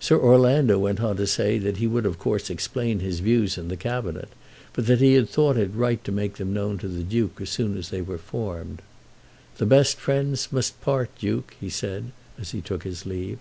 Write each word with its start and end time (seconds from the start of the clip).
Sir 0.00 0.18
Orlando 0.18 0.78
went 0.78 0.98
on 1.02 1.18
to 1.18 1.26
say 1.26 1.58
that 1.58 1.76
he 1.76 1.86
would 1.86 2.06
of 2.06 2.18
course 2.18 2.48
explain 2.48 3.00
his 3.00 3.20
views 3.20 3.58
in 3.58 3.68
the 3.68 3.76
Cabinet, 3.76 4.30
but 4.72 4.86
that 4.86 5.00
he 5.02 5.12
had 5.12 5.28
thought 5.28 5.58
it 5.58 5.70
right 5.74 6.02
to 6.04 6.10
make 6.10 6.38
them 6.38 6.54
known 6.54 6.78
to 6.78 6.88
the 6.88 7.02
Duke 7.02 7.38
as 7.38 7.50
soon 7.50 7.76
as 7.76 7.90
they 7.90 8.00
were 8.00 8.16
formed. 8.16 8.80
"The 9.58 9.66
best 9.66 9.98
friends 9.98 10.50
must 10.50 10.80
part, 10.80 11.10
Duke," 11.18 11.54
he 11.60 11.68
said 11.68 12.12
as 12.40 12.52
he 12.52 12.62
took 12.62 12.84
his 12.84 13.04
leave. 13.04 13.40